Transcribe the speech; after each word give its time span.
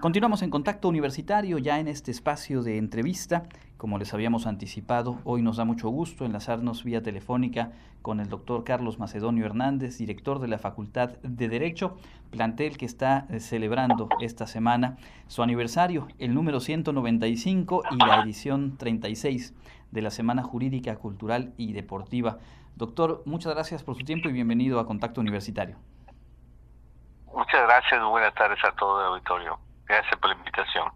Continuamos 0.00 0.42
en 0.42 0.50
contacto 0.50 0.88
universitario 0.88 1.58
ya 1.58 1.80
en 1.80 1.88
este 1.88 2.12
espacio 2.12 2.62
de 2.62 2.78
entrevista. 2.78 3.42
Como 3.76 3.98
les 3.98 4.14
habíamos 4.14 4.46
anticipado, 4.46 5.18
hoy 5.24 5.42
nos 5.42 5.56
da 5.56 5.64
mucho 5.64 5.88
gusto 5.88 6.24
enlazarnos 6.24 6.84
vía 6.84 7.02
telefónica 7.02 7.72
con 8.00 8.20
el 8.20 8.28
doctor 8.28 8.62
Carlos 8.62 9.00
Macedonio 9.00 9.44
Hernández, 9.44 9.98
director 9.98 10.38
de 10.38 10.46
la 10.46 10.58
Facultad 10.58 11.16
de 11.24 11.48
Derecho, 11.48 11.96
plantel 12.30 12.78
que 12.78 12.86
está 12.86 13.26
eh, 13.28 13.40
celebrando 13.40 14.08
esta 14.20 14.46
semana 14.46 14.98
su 15.26 15.42
aniversario, 15.42 16.06
el 16.20 16.32
número 16.32 16.60
195 16.60 17.82
y 17.90 17.96
la 17.96 18.22
edición 18.22 18.76
36 18.76 19.52
de 19.90 20.02
la 20.02 20.10
Semana 20.10 20.44
Jurídica, 20.44 20.94
Cultural 20.94 21.54
y 21.56 21.72
Deportiva. 21.72 22.38
Doctor, 22.76 23.24
muchas 23.26 23.52
gracias 23.52 23.82
por 23.82 23.96
su 23.96 24.04
tiempo 24.04 24.28
y 24.28 24.32
bienvenido 24.32 24.78
a 24.78 24.86
Contacto 24.86 25.20
Universitario. 25.20 25.76
Muchas 27.34 27.62
gracias, 27.62 28.00
buenas 28.04 28.32
tardes 28.34 28.64
a 28.64 28.70
todo 28.76 29.00
el 29.00 29.06
auditorio. 29.08 29.58
Gracias 29.88 30.16
por 30.20 30.30
la 30.30 30.36
invitación. 30.36 30.92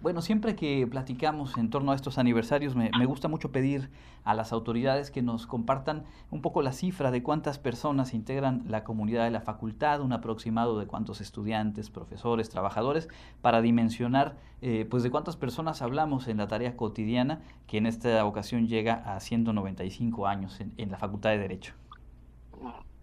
Bueno, 0.00 0.20
siempre 0.20 0.56
que 0.56 0.84
platicamos 0.90 1.56
en 1.56 1.70
torno 1.70 1.92
a 1.92 1.94
estos 1.94 2.18
aniversarios, 2.18 2.74
me, 2.74 2.90
me, 2.98 3.06
gusta 3.06 3.28
mucho 3.28 3.52
pedir 3.52 3.88
a 4.24 4.34
las 4.34 4.52
autoridades 4.52 5.12
que 5.12 5.22
nos 5.22 5.46
compartan 5.46 6.04
un 6.32 6.42
poco 6.42 6.60
la 6.60 6.72
cifra 6.72 7.12
de 7.12 7.22
cuántas 7.22 7.60
personas 7.60 8.12
integran 8.12 8.64
la 8.66 8.82
comunidad 8.82 9.22
de 9.22 9.30
la 9.30 9.42
facultad, 9.42 10.00
un 10.00 10.12
aproximado 10.12 10.80
de 10.80 10.88
cuántos 10.88 11.20
estudiantes, 11.20 11.88
profesores, 11.88 12.50
trabajadores, 12.50 13.08
para 13.42 13.60
dimensionar 13.60 14.34
eh, 14.60 14.88
pues 14.90 15.04
de 15.04 15.12
cuántas 15.12 15.36
personas 15.36 15.82
hablamos 15.82 16.26
en 16.26 16.38
la 16.38 16.48
tarea 16.48 16.76
cotidiana, 16.76 17.38
que 17.68 17.78
en 17.78 17.86
esta 17.86 18.24
ocasión 18.24 18.66
llega 18.66 19.04
a 19.06 19.20
195 19.20 20.26
años 20.26 20.60
en, 20.60 20.74
en 20.78 20.90
la 20.90 20.98
Facultad 20.98 21.30
de 21.30 21.38
Derecho. 21.38 21.74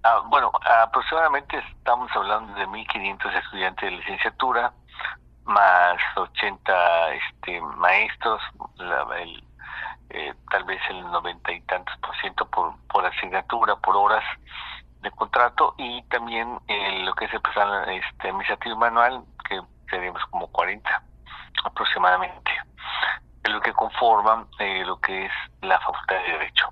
Ah, 0.03 0.21
bueno, 0.29 0.51
aproximadamente 0.83 1.57
estamos 1.77 2.09
hablando 2.13 2.53
de 2.55 2.67
1.500 2.67 3.37
estudiantes 3.37 3.89
de 3.89 3.97
licenciatura, 3.97 4.73
más 5.49 5.97
80 6.15 7.13
este, 7.13 7.59
maestros, 7.61 8.41
eh, 10.11 10.33
tal 10.49 10.63
vez 10.63 10.79
el 10.89 11.01
noventa 11.11 11.51
y 11.51 11.61
tantos 11.61 11.95
por 11.97 12.15
ciento 12.17 12.45
por, 12.47 12.75
por 12.87 13.05
asignatura, 13.05 13.75
por 13.75 13.95
horas 13.95 14.23
de 15.01 15.11
contrato 15.11 15.75
y 15.77 16.01
también 16.03 16.59
eh, 16.67 17.03
lo 17.03 17.13
que 17.13 17.25
es 17.25 17.33
el 17.33 17.41
personal 17.41 17.89
este, 17.89 18.29
administrativo 18.29 18.75
manual, 18.75 19.23
que 19.47 19.59
tenemos 19.89 20.21
como 20.29 20.47
40 20.47 21.03
aproximadamente, 21.65 22.51
lo 23.49 23.59
que 23.61 23.73
conforma 23.73 24.47
eh, 24.59 24.83
lo 24.85 24.99
que 24.99 25.25
es 25.25 25.31
la 25.61 25.79
Facultad 25.79 26.15
de 26.15 26.31
Derecho. 26.31 26.65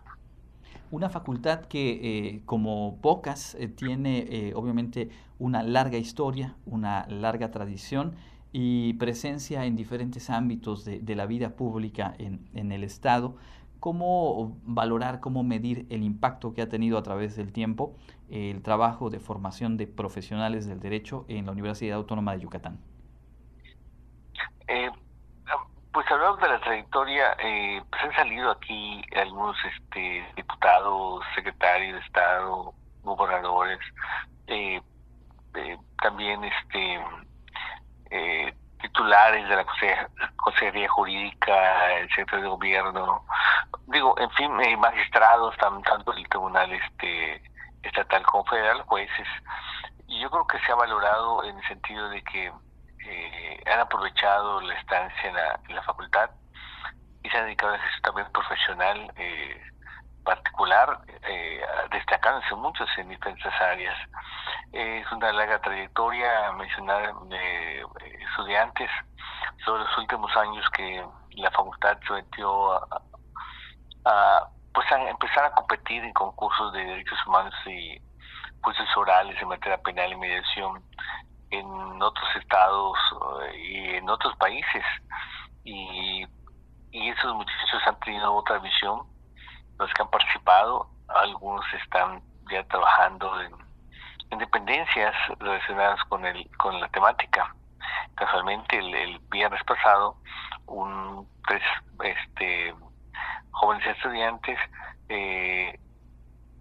Una 0.90 1.10
facultad 1.10 1.66
que, 1.66 2.42
como 2.46 3.02
pocas, 3.02 3.58
tiene 3.76 4.54
obviamente 4.56 5.10
una 5.38 5.62
larga 5.62 5.98
historia, 5.98 6.56
una 6.66 7.06
larga 7.10 7.52
tradición 7.52 8.16
y 8.60 8.94
presencia 8.94 9.66
en 9.66 9.76
diferentes 9.76 10.32
ámbitos 10.32 10.84
de, 10.84 11.16
la 11.16 11.28
vida 11.28 11.52
pública 11.52 12.16
en, 12.18 12.50
en, 12.56 12.72
el 12.72 12.84
Estado. 12.84 13.36
¿Cómo 13.80 14.58
valorar, 14.64 15.20
cómo 15.20 15.44
medir 15.44 15.86
el 15.92 16.02
impacto 16.02 16.56
que 16.56 16.64
ha 16.64 16.68
tenido 16.68 16.98
a 16.98 17.04
través 17.04 17.36
del 17.36 17.54
tiempo 17.54 17.96
el 18.32 18.64
trabajo 18.64 19.12
de 19.12 19.20
formación 19.20 19.78
de 19.78 19.86
profesionales 19.86 20.66
del 20.66 20.80
derecho 20.80 21.24
en 21.28 21.46
la 21.46 21.52
Universidad 21.52 21.98
Autónoma 21.98 22.34
de 22.34 22.40
Yucatán? 22.40 22.80
Eh, 24.68 24.90
pues 25.94 26.10
hablamos 26.10 26.42
de 26.42 26.50
la 26.50 26.60
trayectoria, 26.60 27.38
eh, 27.38 27.84
pues 27.92 28.04
han 28.06 28.14
salido 28.16 28.50
aquí 28.50 29.04
algunos 29.16 29.56
este, 29.66 30.26
diputados, 30.36 31.24
secretarios 31.36 31.94
de 31.94 32.00
Estado, 32.08 32.74
gobernadores, 33.04 33.78
eh, 34.48 34.82
eh, 35.54 35.78
también 36.02 36.44
este 36.44 37.00
eh, 38.10 38.54
titulares 38.82 39.48
de 39.50 39.56
la 39.56 39.66
Consejería 40.36 40.90
Jurídica, 40.90 41.94
el 41.96 42.10
Secretario 42.10 42.44
de 42.44 42.50
Gobierno, 42.50 43.26
digo, 43.88 44.16
en 44.20 44.30
fin, 44.32 44.52
eh, 44.62 44.78
magistrados, 44.78 45.56
tanto 45.58 46.12
del 46.12 46.28
Tribunal 46.30 46.72
este 46.72 47.42
estatal 47.84 48.23
como 48.23 48.46
federal, 48.46 48.82
jueces. 48.84 49.28
Y 50.08 50.22
yo 50.22 50.30
creo 50.30 50.48
que 50.48 50.60
se 50.60 50.72
ha 50.72 50.76
valorado 50.76 51.44
en 51.44 51.58
el 51.58 51.67
sentido 51.67 52.10
de 52.10 52.22
que 52.23 52.52
eh, 53.06 53.64
han 53.72 53.80
aprovechado 53.80 54.62
la 54.62 54.73
estancia 54.76 55.30
en 55.30 55.36
la, 55.36 55.60
en 55.67 55.76
la, 55.76 55.82
facultad 55.84 56.30
y 57.23 57.30
se 57.30 57.38
han 57.38 57.46
dedicado 57.46 57.73
a 57.73 57.76
ejercicio 57.78 58.02
también 58.02 58.32
profesional 58.32 59.14
eh, 59.16 59.62
particular, 60.23 61.00
eh, 61.23 61.62
destacándose 61.92 62.54
muchos 62.56 62.90
en 62.98 63.10
diferentes 63.10 63.54
áreas. 63.62 63.96
Es 64.72 65.11
una 65.11 65.32
larga 65.32 65.60
trayectoria 65.60 66.52
mencionar 66.54 67.14
estudiantes 68.30 68.89
sobre 69.66 69.83
los 69.83 69.98
últimos 69.98 70.36
años 70.38 70.66
que 70.76 71.05
la 71.32 71.52
facultad 71.52 71.98
se 72.08 72.44
a, 74.05 74.50
pues 74.73 74.92
a 74.92 75.10
empezar 75.10 75.45
a 75.45 75.52
competir 75.52 76.04
en 76.04 76.14
concursos 76.14 76.73
de 76.73 76.86
derechos 76.86 77.17
humanos 77.26 77.54
y 77.66 77.98
juicios 78.61 78.98
orales 78.98 79.42
en 79.42 79.48
materia 79.48 79.78
penal 79.82 80.11
y 80.11 80.16
mediación 80.16 80.84
en 81.49 82.02
otros 82.02 82.28
estados 82.36 82.98
y 83.55 83.95
en 83.95 84.10
otros 84.10 84.36
países. 84.38 84.84
Y, 85.64 86.26
y 86.92 87.10
esos 87.10 87.34
muchachos 87.34 87.82
han 87.86 87.99
tenido 87.99 88.34
otra 88.34 88.60
visión 88.60 89.02
los 89.80 89.94
que 89.94 90.02
han 90.02 90.10
participado 90.10 90.89
algunos 91.08 91.66
están 91.73 92.22
ya 92.52 92.64
trabajando 92.67 93.42
en, 93.42 93.67
en 94.30 94.39
dependencias 94.39 95.14
relacionadas 95.39 96.04
con 96.05 96.26
el 96.26 96.49
con 96.58 96.80
la 96.80 96.88
temática 96.89 97.54
casualmente 98.15 98.77
el, 98.77 98.93
el 98.93 99.20
viernes 99.30 99.64
pasado 99.64 100.17
un 100.65 101.27
tres 101.48 101.64
este 102.04 102.73
jóvenes 103.52 103.87
estudiantes 103.87 104.60
eh, 105.10 105.80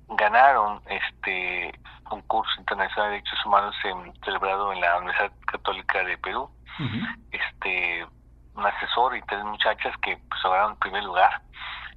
ganaron 0.08 0.80
este 0.86 1.78
concurso 2.04 2.60
internacional 2.60 3.10
de 3.10 3.16
derechos 3.16 3.46
humanos 3.46 3.74
en, 3.84 4.14
celebrado 4.24 4.72
en 4.72 4.80
la 4.80 4.98
Universidad 4.98 5.32
Católica 5.46 6.04
de 6.04 6.16
Perú. 6.18 6.48
Uh 6.78 6.82
-huh. 6.82 7.16
Este 7.32 8.06
un 8.54 8.64
asesor 8.64 9.16
y 9.16 9.22
tres 9.22 9.44
muchachas 9.44 9.94
que 9.98 10.16
pues 10.16 10.42
lograron 10.42 10.72
el 10.72 10.78
primer 10.78 11.04
lugar. 11.04 11.42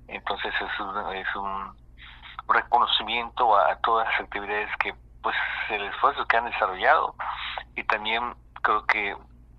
Entonces 0.08 0.53
es 0.59 0.79
un, 0.79 1.16
es 1.16 1.35
un 1.35 1.78
reconocimiento 2.47 3.56
a, 3.56 3.72
a, 3.72 3.75
todas 3.78 4.08
las 4.09 4.19
actividades 4.19 4.69
que 4.78 4.94
pues 5.22 5.35
el 5.69 5.84
esfuerzo 5.84 6.25
que 6.25 6.38
han 6.38 6.46
desarrollado 6.46 7.16
y 7.75 7.84
también 7.84 8.34
creo 8.62 8.85
que 8.85 9.16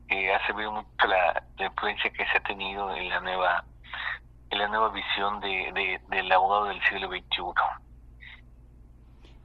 eh, 0.08 0.34
ha 0.34 0.46
servido 0.46 0.72
mucho 0.72 1.06
la, 1.06 1.42
influencia 1.58 2.10
que 2.10 2.26
se 2.26 2.38
ha 2.38 2.42
tenido 2.42 2.94
en 2.94 3.08
la 3.08 3.20
nueva 3.20 3.64
en 4.50 4.58
la 4.58 4.68
nueva 4.68 4.88
visión 4.88 5.40
de, 5.40 5.70
de, 5.72 6.00
del 6.08 6.32
abogado 6.32 6.64
del 6.64 6.82
siglo 6.84 7.08
XXI 7.08 7.42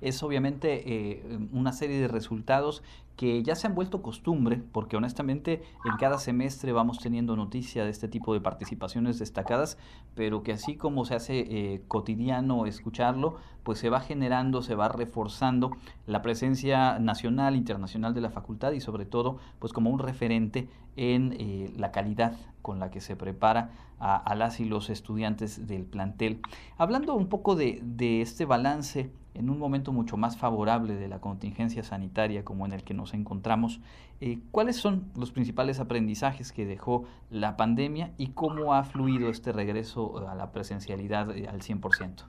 es 0.01 0.21
obviamente 0.23 0.83
eh, 0.85 1.39
una 1.51 1.73
serie 1.73 1.99
de 1.99 2.07
resultados 2.07 2.83
que 3.15 3.43
ya 3.43 3.55
se 3.55 3.67
han 3.67 3.75
vuelto 3.75 4.01
costumbre, 4.01 4.61
porque 4.71 4.97
honestamente 4.97 5.63
en 5.85 5.95
cada 5.97 6.17
semestre 6.17 6.73
vamos 6.73 6.99
teniendo 6.99 7.35
noticia 7.35 7.85
de 7.85 7.89
este 7.89 8.07
tipo 8.07 8.33
de 8.33 8.41
participaciones 8.41 9.19
destacadas, 9.19 9.77
pero 10.15 10.43
que 10.43 10.51
así 10.51 10.75
como 10.75 11.05
se 11.05 11.15
hace 11.15 11.39
eh, 11.39 11.81
cotidiano 11.87 12.65
escucharlo, 12.65 13.37
pues 13.63 13.79
se 13.79 13.89
va 13.89 14.01
generando, 14.01 14.61
se 14.61 14.75
va 14.75 14.89
reforzando 14.89 15.71
la 16.07 16.21
presencia 16.21 16.99
nacional, 16.99 17.55
internacional 17.55 18.13
de 18.13 18.21
la 18.21 18.29
facultad 18.29 18.73
y 18.73 18.81
sobre 18.81 19.05
todo 19.05 19.37
pues 19.59 19.71
como 19.71 19.89
un 19.89 19.99
referente 19.99 20.67
en 20.97 21.35
eh, 21.39 21.73
la 21.77 21.91
calidad 21.91 22.35
con 22.61 22.79
la 22.79 22.91
que 22.91 22.99
se 22.99 23.15
prepara 23.15 23.71
a, 23.99 24.17
a, 24.17 24.35
las 24.35 24.59
y 24.59 24.65
los 24.65 24.89
estudiantes 24.89 25.67
del 25.67 25.85
plantel. 25.85 26.41
Hablando 26.77 27.15
un 27.15 27.27
poco 27.27 27.55
de, 27.55 27.79
de 27.81 28.21
este 28.21 28.45
balance 28.45 29.09
en 29.35 29.49
un 29.49 29.59
momento 29.59 29.91
mucho 29.91 30.17
más 30.17 30.37
favorable 30.37 30.95
de 30.95 31.07
la 31.07 31.19
contingencia 31.19 31.83
sanitaria 31.83 32.43
como 32.43 32.65
en 32.65 32.73
el 32.73 32.83
que 32.83 32.93
nos 32.93 33.13
encontramos, 33.13 33.79
eh, 34.21 34.39
¿cuáles 34.51 34.77
son 34.77 35.11
los 35.15 35.31
principales 35.31 35.79
aprendizajes 35.79 36.51
que 36.51 36.65
dejó 36.65 37.05
la 37.29 37.57
pandemia 37.57 38.11
y 38.17 38.31
cómo 38.31 38.73
ha 38.73 38.83
fluido 38.83 39.29
este 39.29 39.51
regreso 39.51 40.27
a 40.27 40.35
la 40.35 40.51
presencialidad 40.51 41.35
eh, 41.35 41.47
al 41.49 41.61
100%? 41.61 42.25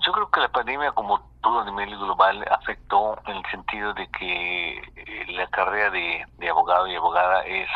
Yo 0.00 0.12
creo 0.12 0.30
que 0.30 0.40
la 0.40 0.48
pandemia, 0.48 0.92
como 0.92 1.20
todo 1.42 1.60
a 1.60 1.64
nivel 1.64 1.90
global, 1.90 2.44
afectó 2.50 3.18
en 3.26 3.36
el 3.36 3.46
sentido 3.50 3.92
de 3.94 4.08
que 4.08 4.78
eh, 4.78 5.26
la 5.32 5.46
carrera 5.48 5.90
de, 5.90 6.48
abogado 6.48 6.86
y 6.86 6.94
abogada 6.94 7.42
es 7.42 7.68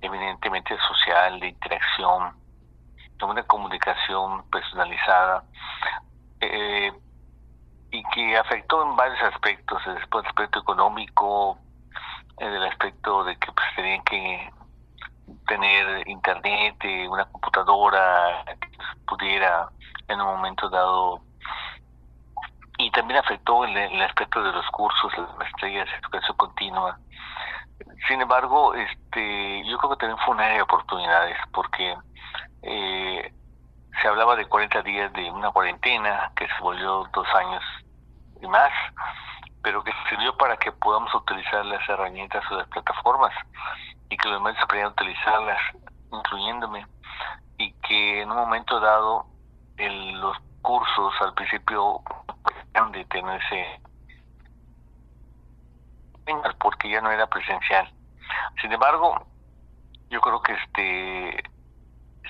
eminentemente 0.00 0.76
social, 0.78 1.38
de 1.40 1.48
interacción, 1.48 2.34
de 3.18 3.24
una 3.24 3.42
comunicación 3.44 4.48
personalizada. 4.50 5.44
Eh, 6.40 6.92
y 7.94 8.02
que 8.12 8.36
afectó 8.36 8.82
en 8.82 8.96
varios 8.96 9.22
aspectos, 9.22 9.80
el 9.86 9.98
aspecto 10.26 10.58
económico, 10.58 11.56
el 12.38 12.64
aspecto 12.64 13.22
de 13.22 13.36
que 13.36 13.52
pues, 13.52 13.66
tenían 13.76 14.02
que 14.02 14.50
tener 15.46 16.08
internet, 16.08 16.74
una 17.08 17.24
computadora 17.26 18.44
que 18.46 18.68
pudiera 19.06 19.68
en 20.08 20.20
un 20.20 20.26
momento 20.26 20.68
dado 20.68 21.22
y 22.78 22.90
también 22.90 23.20
afectó 23.20 23.64
el, 23.64 24.02
aspecto 24.02 24.42
de 24.42 24.50
los 24.50 24.66
cursos, 24.72 25.16
las 25.16 25.36
maestrías, 25.36 25.88
educación 26.00 26.36
continua, 26.36 26.98
Sin 28.08 28.20
embargo, 28.20 28.74
este, 28.74 29.64
yo 29.68 29.78
creo 29.78 29.90
que 29.92 29.96
también 29.98 30.18
fue 30.24 30.34
una 30.34 30.46
área 30.46 30.56
de 30.56 30.62
oportunidades, 30.62 31.36
porque 31.52 31.96
eh, 32.62 33.32
se 34.02 34.08
hablaba 34.08 34.34
de 34.34 34.46
40 34.46 34.82
días 34.82 35.12
de 35.12 35.30
una 35.30 35.52
cuarentena, 35.52 36.32
que 36.34 36.48
se 36.48 36.60
volvió 36.60 37.08
dos 37.12 37.26
años 37.36 37.62
más, 38.48 38.72
pero 39.62 39.82
que 39.82 39.92
sirvió 40.08 40.36
para 40.36 40.56
que 40.56 40.72
podamos 40.72 41.14
utilizar 41.14 41.64
las 41.64 41.88
herramientas 41.88 42.44
o 42.50 42.56
las 42.56 42.68
plataformas 42.68 43.32
y 44.08 44.16
que 44.16 44.28
los 44.28 44.38
demás 44.38 44.56
aprendieran 44.62 44.90
a 44.90 45.02
utilizarlas, 45.02 45.60
incluyéndome, 46.12 46.86
y 47.58 47.72
que 47.86 48.22
en 48.22 48.30
un 48.30 48.36
momento 48.36 48.80
dado 48.80 49.26
el, 49.76 50.20
los 50.20 50.36
cursos 50.62 51.14
al 51.20 51.34
principio 51.34 52.02
de 52.92 53.04
tenerse 53.06 53.80
porque 56.58 56.88
ya 56.88 57.00
no 57.00 57.10
era 57.10 57.26
presencial. 57.26 57.90
Sin 58.60 58.72
embargo, 58.72 59.26
yo 60.10 60.20
creo 60.20 60.40
que 60.42 60.52
este 60.52 61.44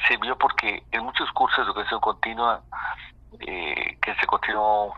se 0.07 0.17
vio 0.19 0.37
porque 0.37 0.83
en 0.91 1.05
muchos 1.05 1.31
cursos 1.33 1.59
de 1.59 1.71
educación 1.71 2.01
continua 2.01 2.63
eh, 3.41 3.97
que 4.03 4.15
se 4.17 4.27
continuó, 4.27 4.95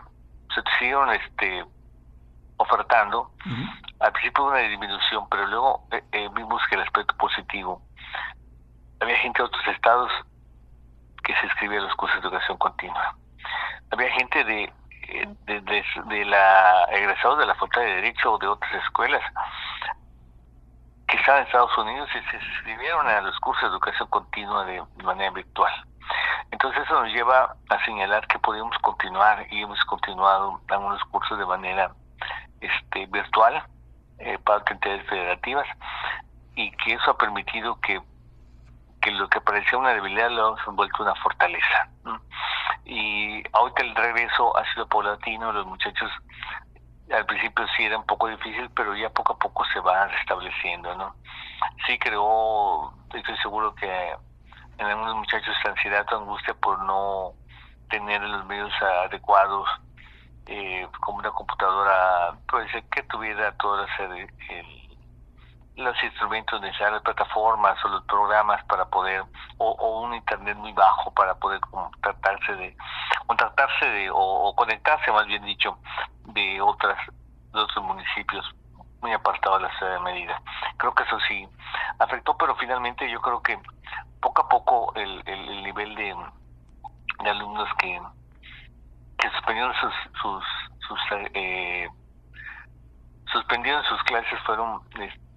se 0.63 0.77
siguieron 0.77 1.09
este 1.11 1.65
ofertando, 2.57 3.31
al 3.99 4.11
principio 4.13 4.45
una 4.45 4.57
disminución, 4.57 5.27
pero 5.29 5.45
luego 5.45 5.87
eh, 5.91 6.03
eh, 6.11 6.29
vimos 6.33 6.61
que 6.67 6.75
el 6.75 6.81
aspecto 6.81 7.15
positivo, 7.17 7.81
había 8.99 9.15
gente 9.17 9.39
de 9.39 9.45
otros 9.45 9.67
estados 9.67 10.11
que 11.23 11.35
se 11.35 11.45
inscribía 11.45 11.79
a 11.79 11.83
los 11.83 11.95
cursos 11.95 12.19
de 12.21 12.27
educación 12.27 12.57
continua. 12.57 13.15
Había 13.91 14.11
gente 14.13 14.43
de 14.43 14.73
de, 15.07 15.61
de, 16.07 16.25
la 16.25 16.83
egresados 16.91 17.39
de 17.39 17.45
la 17.45 17.53
Facultad 17.53 17.81
de 17.81 17.95
Derecho 17.95 18.33
o 18.33 18.37
de 18.37 18.47
otras 18.47 18.73
escuelas 18.83 19.21
que 21.07 21.17
estaban 21.17 21.41
en 21.41 21.47
Estados 21.47 21.77
Unidos 21.77 22.09
y 22.09 22.29
se 22.29 22.35
inscribieron 22.35 23.07
a 23.07 23.21
los 23.21 23.39
cursos 23.39 23.63
de 23.63 23.69
educación 23.69 24.09
continua 24.09 24.65
de 24.65 24.83
manera 25.03 25.31
virtual. 25.31 25.71
Entonces 26.51 26.83
eso 26.83 27.01
nos 27.01 27.11
lleva 27.13 27.55
a 27.69 27.85
señalar 27.85 28.27
que 28.27 28.39
podemos 28.39 28.77
continuar 28.79 29.45
y 29.51 29.61
hemos 29.61 29.83
continuado 29.85 30.61
algunos 30.69 31.03
cursos 31.05 31.37
de 31.37 31.45
manera 31.45 31.91
este, 32.61 33.05
virtual 33.07 33.63
eh, 34.19 34.37
para 34.39 34.63
entidades 34.69 35.05
federativas 35.07 35.67
y 36.55 36.71
que 36.71 36.93
eso 36.93 37.11
ha 37.11 37.17
permitido 37.17 37.79
que, 37.81 38.01
que 39.01 39.11
lo 39.11 39.29
que 39.29 39.41
parecía 39.41 39.77
una 39.77 39.93
debilidad 39.93 40.29
lo 40.31 40.57
hemos 40.57 40.75
vuelto 40.75 41.03
una 41.03 41.15
fortaleza. 41.15 41.89
Y 42.85 43.43
ahorita 43.51 43.83
el 43.83 43.95
regreso 43.95 44.57
ha 44.57 44.63
sido 44.73 44.87
paulatino, 44.87 45.51
los 45.51 45.65
muchachos 45.65 46.09
al 47.11 47.25
principio 47.25 47.65
sí 47.75 47.83
era 47.83 47.97
un 47.97 48.05
poco 48.05 48.27
difícil, 48.27 48.69
pero 48.75 48.95
ya 48.95 49.09
poco 49.09 49.33
a 49.33 49.39
poco 49.39 49.65
se 49.73 49.79
va 49.79 50.07
restableciendo, 50.07 50.95
¿no? 50.95 51.15
Sí 51.85 51.97
creo, 51.99 52.93
estoy 53.13 53.37
seguro 53.37 53.73
que 53.75 54.15
en 54.77 54.85
algunos 54.85 55.15
muchachos 55.15 55.55
ansiedad 55.65 56.05
o 56.11 56.17
angustia 56.17 56.53
por 56.55 56.79
no 56.83 57.33
tener 57.89 58.21
los 58.21 58.45
medios 58.45 58.71
adecuados, 59.05 59.67
eh, 60.45 60.87
como 61.01 61.19
una 61.19 61.31
computadora, 61.31 62.37
puede 62.49 62.69
ser 62.71 62.83
que 62.89 63.03
tuviera 63.03 63.51
todas 63.57 63.89
los 65.75 66.03
instrumentos 66.03 66.59
necesarios, 66.61 67.01
plataformas 67.03 67.83
o 67.85 67.89
los 67.89 68.03
programas 68.05 68.63
para 68.65 68.85
poder, 68.85 69.23
o, 69.57 70.01
un 70.01 70.13
internet 70.13 70.57
muy 70.57 70.73
bajo 70.73 71.11
para 71.13 71.35
poder 71.35 71.59
tratarse 72.01 72.53
de, 72.55 72.75
contactarse 73.25 73.85
de, 73.85 74.09
o, 74.11 74.53
conectarse 74.55 75.11
más 75.11 75.25
bien 75.27 75.43
dicho, 75.43 75.77
de 76.25 76.61
otras, 76.61 76.97
de 77.53 77.59
otros 77.59 77.83
municipios 77.83 78.45
muy 79.01 79.13
apartados 79.13 79.61
de 79.61 79.67
la 79.67 79.77
ciudad 79.77 79.93
de 79.93 79.99
Medida. 79.99 80.41
Creo 80.77 80.93
que 80.95 81.03
eso 81.03 81.19
sí 81.27 81.47
afectó, 81.99 82.35
pero 82.37 82.55
finalmente 82.55 83.09
yo 83.09 83.21
creo 83.21 83.41
que 83.41 83.59
poco 84.21 84.41
a 84.41 84.49
poco 84.49 84.93
el, 84.95 85.23
el, 85.25 85.63
nivel 85.63 85.95
de, 85.95 86.15
de, 87.23 87.29
alumnos 87.29 87.69
que, 87.79 87.99
que 89.17 89.29
suspendieron 89.31 89.73
sus, 89.75 89.93
sus, 90.21 90.43
sus 90.87 90.99
eh, 91.33 91.87
suspendieron 93.31 93.83
sus 93.83 94.01
clases 94.03 94.39
fueron 94.45 94.81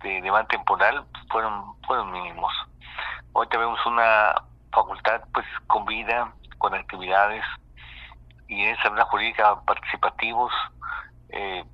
de 0.03 0.23
demanda 0.23 0.49
temporal 0.49 1.05
fueron 1.31 1.75
fueron 1.87 2.12
mínimos. 2.12 2.53
Hoy 3.32 3.47
tenemos 3.49 3.85
una 3.87 4.35
facultad 4.73 5.23
pues 5.33 5.47
con 5.67 5.85
vida, 5.85 6.33
con 6.59 6.75
actividades 6.75 7.44
y 8.49 8.62
en 8.65 8.75
esa 8.75 9.05
jurídica 9.05 9.61
participativos 9.62 10.53
eh, 11.31 11.65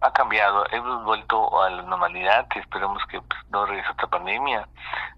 ha 0.00 0.12
cambiado, 0.12 0.64
hemos 0.70 1.04
vuelto 1.04 1.62
a 1.62 1.70
la 1.70 1.82
normalidad, 1.82 2.46
esperamos 2.54 3.02
que 3.06 3.20
pues, 3.20 3.40
no 3.50 3.66
regrese 3.66 3.90
otra 3.90 4.06
pandemia 4.06 4.68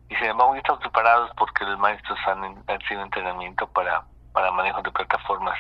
y 0.09 0.17
sin 0.17 0.27
embargo 0.27 0.55
estamos 0.55 0.81
preparados 0.81 1.31
porque 1.37 1.65
los 1.65 1.79
maestros 1.79 2.19
han, 2.27 2.65
han 2.67 2.81
sido 2.89 3.03
entrenamiento 3.03 3.67
para, 3.69 4.05
para 4.33 4.51
manejo 4.51 4.81
de 4.83 4.91
plataformas 4.91 5.59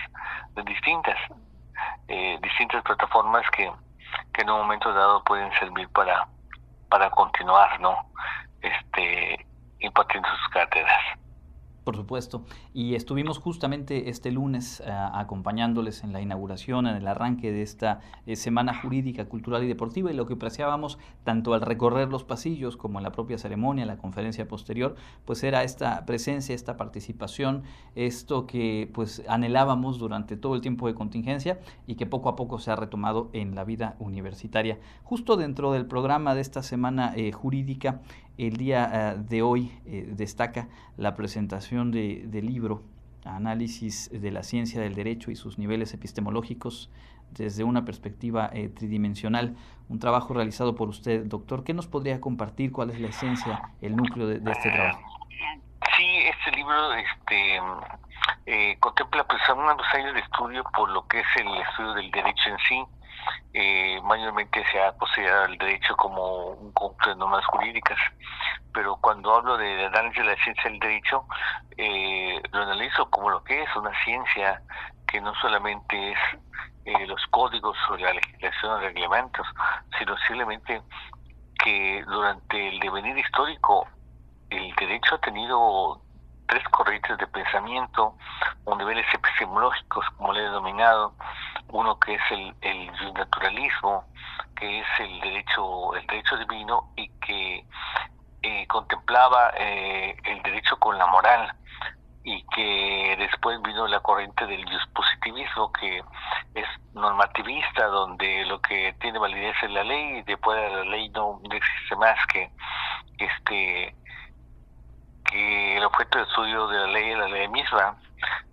distintas, 0.64 1.18
eh, 2.08 2.38
distintas 2.42 2.82
plataformas 2.82 3.44
que 3.50 3.70
que 4.32 4.42
en 4.42 4.50
un 4.50 4.58
momento 4.58 4.92
dado 4.92 5.22
pueden 5.24 5.50
servir 5.58 5.88
para, 5.90 6.26
para 6.88 7.10
continuar, 7.10 7.80
¿no? 7.80 7.96
Este, 8.60 9.46
impartiendo 9.80 10.28
sus 10.28 10.48
cátedras. 10.48 11.18
Por 11.84 11.96
supuesto. 11.96 12.44
Y 12.74 12.94
estuvimos 12.94 13.38
justamente 13.38 14.10
este 14.10 14.30
lunes 14.30 14.80
eh, 14.80 14.90
acompañándoles 14.90 16.04
en 16.04 16.12
la 16.12 16.20
inauguración, 16.20 16.86
en 16.86 16.96
el 16.96 17.08
arranque 17.08 17.52
de 17.52 17.62
esta 17.62 18.00
eh, 18.26 18.36
Semana 18.36 18.74
Jurídica, 18.74 19.24
Cultural 19.24 19.64
y 19.64 19.66
Deportiva 19.68 20.10
y 20.10 20.14
lo 20.14 20.26
que 20.26 20.34
apreciábamos 20.34 20.98
tanto 21.24 21.54
al 21.54 21.62
recorrer 21.62 22.08
los 22.08 22.22
pasillos 22.22 22.76
como 22.76 22.98
en 22.98 23.04
la 23.04 23.12
propia 23.12 23.38
ceremonia, 23.38 23.86
la 23.86 23.96
conferencia 23.96 24.46
posterior, 24.46 24.94
pues 25.24 25.42
era 25.42 25.64
esta 25.64 26.04
presencia, 26.04 26.54
esta 26.54 26.76
participación, 26.76 27.62
esto 27.94 28.46
que 28.46 28.90
pues 28.92 29.22
anhelábamos 29.26 29.98
durante 29.98 30.36
todo 30.36 30.54
el 30.54 30.60
tiempo 30.60 30.86
de 30.86 30.94
contingencia 30.94 31.60
y 31.86 31.94
que 31.94 32.04
poco 32.06 32.28
a 32.28 32.36
poco 32.36 32.58
se 32.58 32.70
ha 32.70 32.76
retomado 32.76 33.30
en 33.32 33.54
la 33.54 33.64
vida 33.64 33.96
universitaria. 33.98 34.78
Justo 35.02 35.36
dentro 35.36 35.72
del 35.72 35.86
programa 35.86 36.34
de 36.34 36.42
esta 36.42 36.62
Semana 36.62 37.14
eh, 37.16 37.32
Jurídica, 37.32 38.00
el 38.46 38.56
día 38.56 39.16
de 39.18 39.42
hoy 39.42 39.72
destaca 39.84 40.68
la 40.96 41.14
presentación 41.14 41.90
de, 41.90 42.24
del 42.26 42.46
libro 42.46 42.82
Análisis 43.24 44.10
de 44.12 44.30
la 44.30 44.42
ciencia 44.42 44.80
del 44.80 44.94
derecho 44.94 45.30
y 45.30 45.36
sus 45.36 45.58
niveles 45.58 45.92
epistemológicos 45.92 46.90
desde 47.30 47.64
una 47.64 47.84
perspectiva 47.84 48.50
eh, 48.52 48.68
tridimensional, 48.68 49.56
un 49.88 49.98
trabajo 49.98 50.34
realizado 50.34 50.74
por 50.74 50.88
usted, 50.88 51.24
doctor. 51.26 51.64
¿Qué 51.64 51.74
nos 51.74 51.86
podría 51.86 52.20
compartir? 52.20 52.72
¿Cuál 52.72 52.90
es 52.90 53.00
la 53.00 53.08
esencia, 53.08 53.62
el 53.80 53.96
núcleo 53.96 54.26
de, 54.26 54.36
este 54.50 54.70
trabajo? 54.70 55.02
Sí, 55.96 56.06
este 56.06 56.56
libro 56.56 56.94
este, 56.94 57.60
eh, 58.46 58.76
contempla 58.80 59.24
pues 59.24 59.40
unos 59.54 59.94
años 59.94 60.14
de 60.14 60.20
estudio 60.20 60.64
por 60.74 60.88
lo 60.90 61.06
que 61.06 61.20
es 61.20 61.26
el 61.36 61.48
estudio 61.60 61.94
del 61.94 62.10
derecho 62.10 62.48
en 62.48 62.58
sí, 62.68 62.84
eh, 63.52 64.00
mayormente 64.02 64.64
se 64.70 64.80
ha 64.80 64.92
considerado 64.92 65.46
el 65.46 65.58
derecho 65.58 65.96
como 65.96 66.50
un 66.50 66.72
conjunto 66.72 67.10
de 67.10 67.16
normas 67.16 67.44
jurídicas, 67.46 67.98
pero 68.72 68.96
cuando 68.96 69.34
hablo 69.34 69.56
de 69.56 69.86
análisis 69.86 70.18
de 70.18 70.30
la 70.30 70.42
ciencia 70.42 70.70
del 70.70 70.78
derecho, 70.78 71.24
eh, 71.76 72.40
lo 72.52 72.62
analizo 72.62 73.10
como 73.10 73.30
lo 73.30 73.42
que 73.42 73.62
es 73.62 73.76
una 73.76 73.92
ciencia 74.04 74.62
que 75.06 75.20
no 75.20 75.34
solamente 75.36 76.12
es 76.12 76.18
eh, 76.84 77.06
los 77.06 77.24
códigos 77.30 77.76
sobre 77.86 78.02
la 78.02 78.12
legislación 78.12 78.72
o 78.72 78.80
reglamentos, 78.80 79.46
sino 79.98 80.16
simplemente 80.26 80.82
que 81.62 82.04
durante 82.06 82.68
el 82.68 82.80
devenir 82.80 83.18
histórico 83.18 83.86
el 84.50 84.74
derecho 84.76 85.16
ha 85.16 85.20
tenido 85.20 86.00
tres 86.46 86.64
corrientes 86.70 87.16
de 87.18 87.26
pensamiento 87.28 88.16
o 88.64 88.76
niveles 88.76 89.06
epistemológicos, 89.14 90.04
como 90.16 90.32
le 90.32 90.40
he 90.40 90.44
denominado, 90.44 91.14
uno 91.68 91.98
que 91.98 92.14
es 92.14 92.22
el, 92.30 92.54
el 92.62 93.12
naturalismo, 93.14 94.04
que 94.56 94.80
es 94.80 94.86
el 94.98 95.20
derecho, 95.20 95.94
el 95.94 96.06
derecho 96.06 96.36
divino 96.36 96.92
y 96.96 97.08
que 97.20 97.64
eh, 98.42 98.66
contemplaba 98.68 99.52
eh, 99.56 100.16
el 100.24 100.42
derecho 100.42 100.78
con 100.78 100.96
la 100.96 101.06
moral 101.06 101.54
y 102.24 102.42
que 102.54 103.16
después 103.18 103.60
vino 103.62 103.86
la 103.86 104.00
corriente 104.00 104.46
del 104.46 104.64
positivismo 104.94 105.72
que 105.72 106.02
es 106.54 106.66
normativista 106.94 107.86
donde 107.86 108.44
lo 108.46 108.60
que 108.60 108.94
tiene 109.00 109.18
validez 109.18 109.54
es 109.62 109.70
la 109.70 109.84
ley 109.84 110.18
y 110.18 110.22
después 110.22 110.58
de 110.58 110.70
la 110.70 110.84
ley 110.84 111.08
no, 111.10 111.40
existe 111.50 111.96
más 111.96 112.18
que 112.26 112.50
este 113.18 113.94
que 115.24 115.76
el 115.76 115.84
objeto 115.84 116.18
de 116.18 116.24
estudio 116.24 116.66
de 116.68 116.78
la 116.78 116.86
ley 116.86 117.10
es 117.10 117.18
la 117.18 117.28
ley 117.28 117.48
misma 117.48 117.96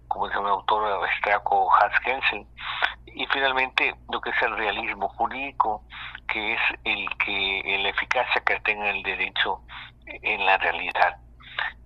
como 0.08 0.28
dice 0.28 0.40
un 0.40 0.48
autor 0.48 0.86
austriaco 0.86 1.70
Hans 1.76 2.00
Kelsen 2.02 2.48
y 3.18 3.26
finalmente 3.28 3.96
lo 4.12 4.22
que 4.22 4.30
es 4.30 4.42
el 4.44 4.56
realismo 4.56 5.10
jurídico, 5.10 5.84
que 6.28 6.54
es 6.54 6.60
el 6.84 7.08
que 7.18 7.80
la 7.82 7.90
eficacia 7.90 8.42
que 8.46 8.60
tenga 8.60 8.90
el 8.92 9.02
derecho 9.02 9.62
en 10.06 10.46
la 10.46 10.58
realidad. 10.58 11.18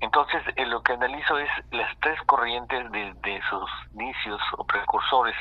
Entonces, 0.01 0.43
eh, 0.57 0.65
lo 0.65 0.83
que 0.83 0.93
analizo 0.93 1.37
es 1.37 1.49
las 1.71 1.97
tres 1.99 2.19
corrientes 2.23 2.91
desde 2.91 3.41
sus 3.49 3.69
inicios 3.93 4.41
o 4.57 4.65
precursores 4.65 5.35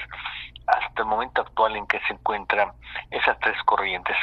hasta 0.69 1.03
el 1.03 1.09
momento 1.09 1.41
actual 1.41 1.75
en 1.75 1.87
que 1.89 1.99
se 2.07 2.13
encuentran 2.13 2.71
esas 3.11 3.37
tres 3.41 3.61
corrientes 3.65 4.17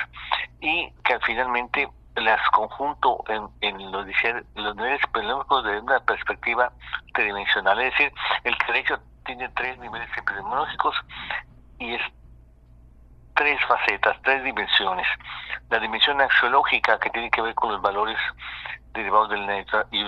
y 0.62 0.89
que 1.03 1.19
finalmente 1.25 1.89
las 2.15 2.39
conjunto 2.51 3.24
en, 3.27 3.50
en 3.62 3.91
los, 3.91 4.05
los 4.55 4.75
niveles 4.75 5.03
epidemiológicos 5.03 5.65
desde 5.65 5.81
una 5.81 6.00
perspectiva 6.00 6.71
tridimensional, 7.13 7.79
es 7.81 7.91
decir, 7.91 8.13
el 8.43 8.55
derecho 8.65 9.00
tiene 9.25 9.50
tres 9.50 9.77
niveles 9.77 10.09
epidemiológicos 10.17 10.95
y 11.79 11.93
es 11.93 12.01
tres 13.36 13.60
facetas, 13.67 14.17
tres 14.24 14.43
dimensiones. 14.43 15.07
La 15.69 15.79
dimensión 15.79 16.19
axiológica 16.22 17.00
que 17.00 17.10
tiene 17.12 17.29
que 17.29 17.41
ver 17.41 17.53
con 17.55 17.72
los 17.72 17.81
valores 17.81 18.17
derivados 18.93 19.29
del 19.29 19.46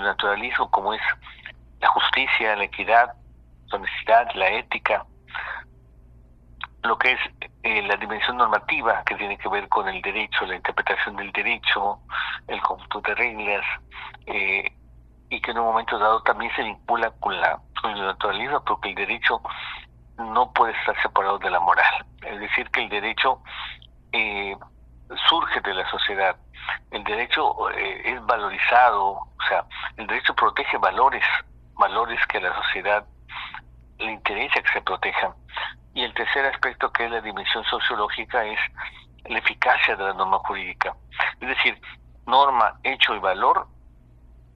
naturalismo, 0.01 0.69
como 0.71 0.93
es 0.93 1.01
la 1.79 1.87
justicia, 1.89 2.55
la 2.55 2.63
equidad, 2.63 3.13
la 3.67 3.77
honestidad, 3.77 4.27
la 4.33 4.49
ética, 4.49 5.05
lo 6.83 6.97
que 6.97 7.11
es 7.11 7.19
eh, 7.63 7.81
la 7.83 7.97
dimensión 7.97 8.37
normativa 8.37 9.03
que 9.05 9.15
tiene 9.15 9.37
que 9.37 9.49
ver 9.49 9.67
con 9.67 9.87
el 9.87 10.01
derecho, 10.01 10.45
la 10.45 10.55
interpretación 10.55 11.15
del 11.17 11.31
derecho, 11.31 11.99
el 12.47 12.61
conjunto 12.61 13.01
de 13.01 13.15
reglas, 13.15 13.65
eh, 14.25 14.71
y 15.29 15.41
que 15.41 15.51
en 15.51 15.59
un 15.59 15.65
momento 15.65 15.99
dado 15.99 16.21
también 16.23 16.51
se 16.55 16.63
vincula 16.63 17.11
con, 17.19 17.39
la, 17.39 17.59
con 17.81 17.91
el 17.91 18.01
naturalismo, 18.01 18.63
porque 18.63 18.89
el 18.89 18.95
derecho 18.95 19.41
no 20.19 20.51
puede 20.53 20.73
estar 20.73 20.99
separado 21.01 21.39
de 21.39 21.49
la 21.49 21.59
moral. 21.59 22.05
Es 22.23 22.39
decir, 22.39 22.69
que 22.69 22.83
el 22.83 22.89
derecho 22.89 23.41
eh, 24.11 24.55
surge 25.27 25.61
de 25.61 25.73
la 25.73 25.89
sociedad. 25.89 26.35
El 26.91 27.03
derecho 27.03 27.69
es 27.69 28.23
valorizado, 28.25 29.11
o 29.11 29.43
sea, 29.47 29.65
el 29.97 30.05
derecho 30.07 30.35
protege 30.35 30.77
valores, 30.77 31.23
valores 31.73 32.19
que 32.27 32.37
a 32.37 32.41
la 32.41 32.55
sociedad 32.55 33.05
le 33.97 34.11
interesa 34.11 34.61
que 34.61 34.73
se 34.73 34.81
protejan. 34.81 35.33
Y 35.93 36.03
el 36.03 36.13
tercer 36.13 36.45
aspecto, 36.45 36.91
que 36.91 37.05
es 37.05 37.11
la 37.11 37.21
dimensión 37.21 37.63
sociológica, 37.65 38.45
es 38.45 38.59
la 39.25 39.39
eficacia 39.39 39.95
de 39.95 40.03
la 40.03 40.13
norma 40.13 40.39
jurídica. 40.39 40.95
Es 41.39 41.47
decir, 41.47 41.81
norma, 42.25 42.79
hecho 42.83 43.15
y 43.15 43.19
valor 43.19 43.67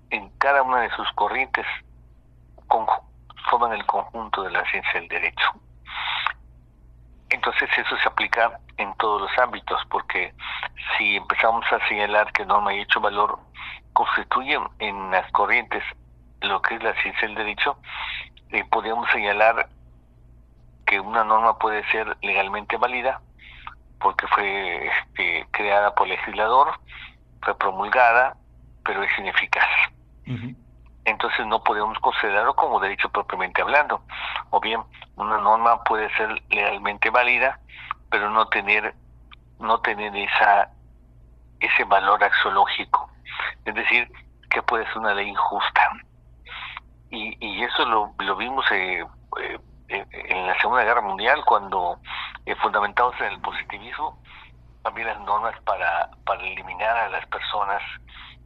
en 0.09 0.29
cada 0.37 0.61
una 0.61 0.81
de 0.81 0.91
sus 0.91 1.11
corrientes 1.13 1.65
forman 3.49 3.73
el 3.73 3.85
conjunto 3.85 4.43
de 4.43 4.51
la 4.51 4.63
ciencia 4.69 4.99
del 4.99 5.09
derecho. 5.09 5.51
Entonces 7.29 7.69
eso 7.77 7.97
se 7.97 8.07
aplica 8.07 8.59
en 8.77 8.93
todos 8.97 9.21
los 9.21 9.37
ámbitos, 9.39 9.81
porque 9.89 10.33
si 10.97 11.15
empezamos 11.15 11.65
a 11.71 11.85
señalar 11.87 12.31
que 12.31 12.45
norma 12.45 12.73
y 12.73 12.81
hecho 12.81 13.01
valor 13.01 13.39
constituyen 13.93 14.63
en 14.79 15.11
las 15.11 15.31
corrientes 15.31 15.83
lo 16.41 16.61
que 16.61 16.75
es 16.75 16.83
la 16.83 16.93
ciencia 17.01 17.27
del 17.27 17.35
derecho, 17.35 17.77
eh, 18.49 18.63
podríamos 18.69 19.09
señalar 19.11 19.67
que 20.85 20.99
una 20.99 21.23
norma 21.23 21.57
puede 21.57 21.83
ser 21.89 22.17
legalmente 22.21 22.77
válida 22.77 23.21
porque 23.99 24.27
fue 24.27 24.87
este, 24.87 25.47
creada 25.51 25.95
por 25.95 26.07
el 26.07 26.15
legislador, 26.15 26.79
fue 27.41 27.57
promulgada, 27.57 28.35
pero 28.83 29.01
es 29.01 29.17
ineficaz. 29.17 29.67
Entonces 31.05 31.45
no 31.47 31.63
podemos 31.63 31.97
considerarlo 31.99 32.55
como 32.55 32.79
derecho 32.79 33.09
propiamente 33.09 33.61
hablando. 33.61 34.01
O 34.51 34.59
bien, 34.59 34.81
una 35.15 35.37
norma 35.37 35.83
puede 35.83 36.09
ser 36.15 36.41
legalmente 36.49 37.09
válida, 37.09 37.59
pero 38.09 38.29
no 38.29 38.47
tener 38.47 38.93
no 39.59 39.79
tener 39.79 40.15
esa 40.15 40.69
ese 41.59 41.83
valor 41.85 42.23
axiológico. 42.23 43.09
Es 43.65 43.73
decir, 43.75 44.11
que 44.49 44.61
puede 44.61 44.85
ser 44.87 44.97
una 44.99 45.13
ley 45.13 45.29
injusta. 45.29 45.91
Y, 47.09 47.37
y 47.39 47.63
eso 47.63 47.85
lo, 47.85 48.13
lo 48.19 48.35
vimos 48.35 48.65
eh, 48.71 49.05
eh 49.39 49.59
en 49.89 50.47
la 50.47 50.57
Segunda 50.59 50.83
Guerra 50.83 51.01
Mundial, 51.01 51.43
cuando 51.45 51.99
eh, 52.45 52.55
fundamentados 52.55 53.13
en 53.19 53.27
el 53.27 53.41
positivismo, 53.41 54.17
había 54.83 55.05
las 55.05 55.19
normas 55.21 55.55
para, 55.61 56.09
para 56.25 56.41
eliminar 56.41 56.97
a 56.97 57.09
las 57.09 57.25
personas 57.27 57.81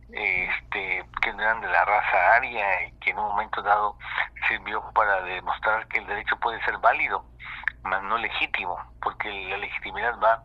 este, 0.10 1.06
que 1.22 1.30
eran 1.30 1.62
de 1.62 1.68
la 1.68 1.84
raza 1.86 2.36
aria 2.36 2.88
y 2.88 2.92
que 3.00 3.12
en 3.12 3.20
un 3.20 3.28
momento 3.28 3.62
dado 3.62 3.98
sirvió 4.48 4.82
para 4.94 5.22
demostrar 5.22 5.88
que 5.88 6.00
el 6.00 6.08
derecho 6.08 6.38
puede 6.38 6.64
ser 6.64 6.78
válido, 6.78 7.26
más 7.84 8.02
no 8.04 8.18
legítimo, 8.18 8.78
porque 9.02 9.30
la 9.30 9.58
legitimidad 9.58 10.18
va 10.20 10.44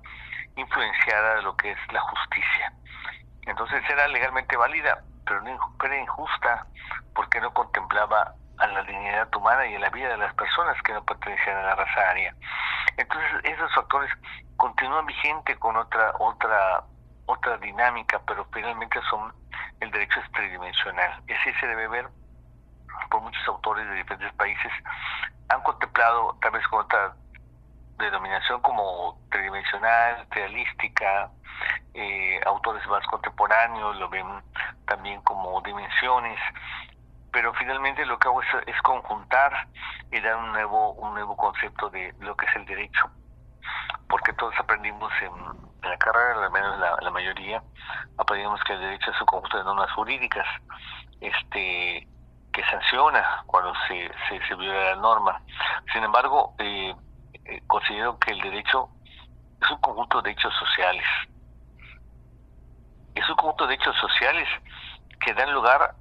influenciada 0.56 1.36
de 1.36 1.42
lo 1.42 1.56
que 1.56 1.70
es 1.70 1.78
la 1.92 2.00
justicia. 2.00 2.72
Entonces 3.46 3.82
era 3.88 4.06
legalmente 4.08 4.56
válida, 4.56 5.02
pero, 5.26 5.40
no, 5.42 5.58
era 5.84 5.98
injusta 5.98 6.66
porque 7.14 7.40
no 7.40 7.52
contemplaba 7.52 8.34
a 8.58 8.66
la 8.66 8.82
dignidad 8.82 9.34
humana 9.34 9.66
y 9.66 9.74
a 9.74 9.80
la 9.80 9.90
vida 9.90 10.08
de 10.08 10.18
las 10.18 10.34
personas 10.34 10.80
que 10.82 10.92
no 10.92 11.04
pertenecían 11.04 11.56
a 11.56 11.62
la 11.62 11.74
raza 11.74 12.10
aria. 12.10 12.34
Entonces 12.96 13.30
esos 13.44 13.74
factores 13.74 14.10
continúan 14.56 15.06
vigentes 15.06 15.56
con 15.58 15.76
otra 15.76 16.12
otra 16.18 16.84
otra 17.26 17.56
dinámica, 17.58 18.20
pero 18.26 18.46
finalmente 18.52 19.00
son 19.08 19.32
el 19.82 19.90
derecho 19.90 20.20
es 20.20 20.30
tridimensional. 20.32 21.22
Ese 21.26 21.52
se 21.58 21.66
debe 21.66 21.88
ver 21.88 22.08
por 23.10 23.20
muchos 23.20 23.46
autores 23.48 23.86
de 23.88 23.94
diferentes 23.96 24.32
países. 24.34 24.72
Han 25.48 25.60
contemplado 25.62 26.36
tal 26.40 26.52
vez 26.52 26.66
con 26.68 26.80
otra 26.80 27.14
denominación 27.98 28.60
como 28.62 29.18
tridimensional, 29.30 30.26
realística, 30.30 31.30
eh, 31.94 32.40
autores 32.46 32.86
más 32.86 33.04
contemporáneos 33.06 33.96
lo 33.96 34.08
ven 34.08 34.26
también 34.86 35.20
como 35.22 35.60
dimensiones. 35.62 36.38
Pero 37.32 37.52
finalmente 37.54 38.06
lo 38.06 38.18
que 38.18 38.28
hago 38.28 38.40
es, 38.42 38.82
conjuntar 38.82 39.66
y 40.10 40.20
dar 40.20 40.36
un 40.36 40.52
nuevo 40.52 40.92
un 40.92 41.14
nuevo 41.14 41.36
concepto 41.36 41.90
de 41.90 42.14
lo 42.20 42.36
que 42.36 42.46
es 42.46 42.56
el 42.56 42.66
derecho. 42.66 43.10
Porque 44.08 44.32
todos 44.34 44.54
aprendimos 44.58 45.10
en, 45.22 45.71
la 45.82 45.96
carrera 45.98 46.44
al 46.44 46.50
menos 46.50 46.78
la, 46.78 47.10
mayoría 47.10 47.62
aprendimos 48.18 48.62
que 48.64 48.72
el 48.74 48.80
derecho 48.80 49.10
es 49.10 49.20
un 49.20 49.26
conjunto 49.26 49.58
de 49.58 49.64
normas 49.64 49.90
jurídicas 49.92 50.46
este 51.20 52.08
que 52.52 52.64
sanciona 52.64 53.42
cuando 53.46 53.72
se, 53.88 54.10
se, 54.28 54.54
viola 54.56 54.94
la 54.94 54.96
norma. 54.96 55.42
Sin 55.92 56.04
embargo 56.04 56.54
eh, 56.58 56.94
eh, 57.46 57.62
considero 57.66 58.18
que 58.18 58.32
el 58.32 58.40
derecho 58.40 58.88
es 59.60 59.70
un 59.70 59.78
conjunto 59.78 60.20
de 60.20 60.30
hechos 60.32 60.52
sociales. 60.54 61.04
Es 63.14 63.28
un 63.28 63.36
conjunto 63.36 63.66
de 63.66 63.74
hechos 63.74 63.96
sociales 63.96 64.48
que 65.20 65.32
dan 65.34 65.52
lugar 65.52 65.94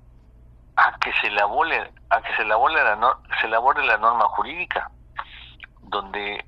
a 0.76 0.98
que 1.00 1.14
se 1.22 1.28
elabore, 1.28 1.92
a 2.10 2.22
que 2.22 2.36
se 2.36 2.42
elabore 2.42 2.74
la, 2.74 3.18
se 3.40 3.48
elabore 3.48 3.86
la 3.86 3.98
norma 3.98 4.26
jurídica, 4.30 4.90
donde 5.84 6.44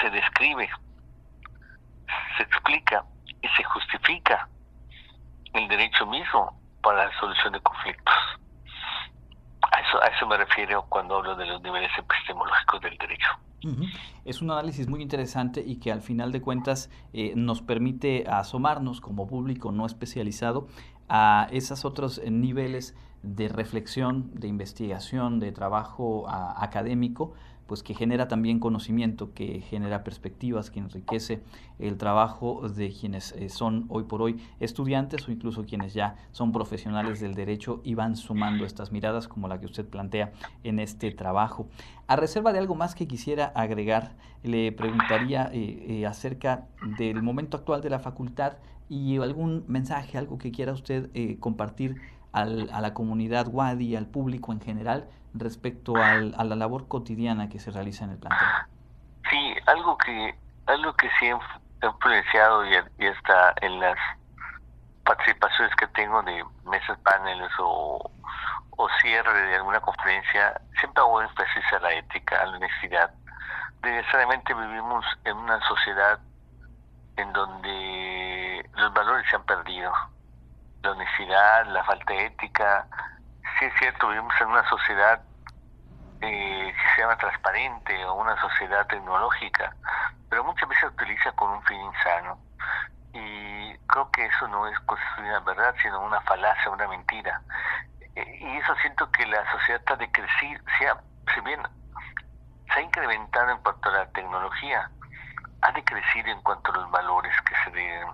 se 0.00 0.10
describe, 0.10 0.68
explica 2.42 3.04
y 3.40 3.48
se 3.48 3.64
justifica 3.64 4.48
el 5.52 5.68
derecho 5.68 6.06
mismo 6.06 6.60
para 6.82 7.06
la 7.06 7.20
solución 7.20 7.52
de 7.52 7.60
conflictos. 7.60 8.14
A 9.70 9.80
eso, 9.80 10.02
a 10.02 10.06
eso 10.06 10.26
me 10.26 10.36
refiero 10.36 10.84
cuando 10.88 11.16
hablo 11.16 11.36
de 11.36 11.46
los 11.46 11.62
niveles 11.62 11.90
epistemológicos 11.96 12.80
del 12.80 12.96
derecho. 12.98 13.28
Es 14.24 14.42
un 14.42 14.50
análisis 14.50 14.88
muy 14.88 15.02
interesante 15.02 15.62
y 15.64 15.76
que 15.76 15.92
al 15.92 16.02
final 16.02 16.32
de 16.32 16.40
cuentas 16.40 16.90
eh, 17.12 17.32
nos 17.36 17.62
permite 17.62 18.24
asomarnos 18.28 19.00
como 19.00 19.28
público 19.28 19.70
no 19.70 19.86
especializado 19.86 20.66
a 21.08 21.46
esos 21.52 21.84
otros 21.84 22.20
niveles 22.24 22.96
de 23.22 23.48
reflexión, 23.48 24.34
de 24.34 24.48
investigación, 24.48 25.38
de 25.38 25.52
trabajo 25.52 26.26
académico, 26.28 27.34
pues 27.72 27.82
que 27.82 27.94
genera 27.94 28.28
también 28.28 28.58
conocimiento, 28.58 29.32
que 29.32 29.62
genera 29.62 30.04
perspectivas, 30.04 30.70
que 30.70 30.78
enriquece 30.78 31.40
el 31.78 31.96
trabajo 31.96 32.68
de 32.68 32.92
quienes 32.92 33.32
eh, 33.32 33.48
son 33.48 33.86
hoy 33.88 34.02
por 34.02 34.20
hoy 34.20 34.36
estudiantes 34.60 35.26
o 35.26 35.32
incluso 35.32 35.64
quienes 35.64 35.94
ya 35.94 36.16
son 36.32 36.52
profesionales 36.52 37.18
del 37.18 37.32
derecho 37.32 37.80
y 37.82 37.94
van 37.94 38.16
sumando 38.16 38.66
estas 38.66 38.92
miradas 38.92 39.26
como 39.26 39.48
la 39.48 39.58
que 39.58 39.64
usted 39.64 39.86
plantea 39.86 40.32
en 40.64 40.80
este 40.80 41.12
trabajo. 41.12 41.66
A 42.08 42.16
reserva 42.16 42.52
de 42.52 42.58
algo 42.58 42.74
más 42.74 42.94
que 42.94 43.08
quisiera 43.08 43.46
agregar, 43.54 44.16
le 44.42 44.70
preguntaría 44.72 45.48
eh, 45.54 46.00
eh, 46.00 46.06
acerca 46.06 46.66
del 46.98 47.22
momento 47.22 47.56
actual 47.56 47.80
de 47.80 47.88
la 47.88 48.00
facultad 48.00 48.58
y 48.90 49.16
algún 49.16 49.64
mensaje, 49.66 50.18
algo 50.18 50.36
que 50.36 50.52
quiera 50.52 50.74
usted 50.74 51.08
compartir 51.40 52.02
al, 52.32 52.68
a 52.70 52.82
la 52.82 52.92
comunidad 52.92 53.48
Wadi, 53.50 53.96
al 53.96 54.08
público 54.08 54.52
en 54.52 54.60
general, 54.60 55.08
respecto 55.34 55.96
al, 55.96 56.34
a 56.36 56.44
la 56.44 56.56
labor 56.56 56.88
cotidiana 56.88 57.48
que 57.48 57.58
se 57.58 57.70
realiza 57.70 58.04
en 58.04 58.10
el 58.10 58.18
plantel? 58.18 58.48
Sí, 59.30 59.54
algo 59.66 59.96
que, 59.98 60.34
algo 60.66 60.94
que 60.94 61.08
sí 61.18 61.28
ha 61.28 61.86
influenciado 61.86 62.64
y, 62.66 62.74
está 62.98 63.54
en 63.60 63.80
las 63.80 63.96
participaciones 65.04 65.74
que 65.76 65.86
tengo 65.88 66.22
de 66.22 66.44
mesas, 66.64 66.98
paneles 66.98 67.50
o, 67.58 68.10
o 68.70 68.88
cierre 69.00 69.32
de 69.48 69.56
alguna 69.56 69.80
conferencia, 69.80 70.60
siempre 70.78 71.02
hago 71.02 71.22
énfasis 71.22 71.64
a 71.72 71.80
la 71.80 71.92
ética, 71.92 72.40
a 72.40 72.46
la 72.46 72.56
honestidad. 72.56 73.10
Necesariamente 73.82 74.54
vivimos 74.54 75.04
en 75.24 75.36
una 75.36 75.60
sociedad 75.66 76.20
en 77.16 77.32
donde 77.32 78.70
los 78.76 78.92
valores 78.94 79.28
se 79.28 79.36
han 79.36 79.44
perdido 79.44 79.92
la 80.82 80.92
honestidad, 80.92 81.66
la 81.66 81.84
falta 81.84 82.12
de 82.12 82.26
ética 82.26 82.86
es 83.64 83.74
cierto, 83.78 84.08
vivimos 84.08 84.34
en 84.40 84.48
una 84.48 84.68
sociedad 84.68 85.20
eh, 86.20 86.74
que 86.74 86.94
se 86.94 87.02
llama 87.02 87.16
transparente 87.16 88.04
o 88.04 88.14
una 88.14 88.40
sociedad 88.40 88.86
tecnológica, 88.86 89.74
pero 90.28 90.44
muchas 90.44 90.68
veces 90.68 90.80
se 90.80 90.86
utiliza 90.88 91.32
con 91.32 91.50
un 91.50 91.62
fin 91.64 91.80
insano. 91.80 92.38
Y 93.12 93.76
creo 93.88 94.10
que 94.10 94.24
eso 94.24 94.48
no 94.48 94.66
es 94.66 94.76
una 95.18 95.40
verdad, 95.40 95.74
sino 95.82 96.00
una 96.00 96.20
falacia, 96.22 96.70
una 96.70 96.88
mentira. 96.88 97.42
Eh, 98.14 98.38
y 98.40 98.56
eso 98.58 98.74
siento 98.76 99.10
que 99.10 99.26
la 99.26 99.44
sociedad 99.52 99.80
está 99.80 99.96
decrecida, 99.96 100.60
si 101.34 101.40
bien 101.40 101.60
se 102.72 102.78
ha 102.78 102.82
incrementado 102.82 103.50
en 103.50 103.58
cuanto 103.58 103.88
a 103.88 103.92
la 103.92 104.06
tecnología, 104.12 104.90
ha 105.62 105.72
decrecido 105.72 106.28
en 106.30 106.40
cuanto 106.42 106.72
a 106.72 106.76
los 106.76 106.90
valores 106.90 107.34
que 107.42 107.54
se 107.64 107.70
deben. 107.70 108.08